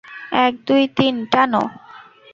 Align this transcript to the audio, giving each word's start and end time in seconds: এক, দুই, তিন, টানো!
এক, 0.39 0.53
দুই, 0.67 0.83
তিন, 0.97 1.15
টানো! 1.31 1.63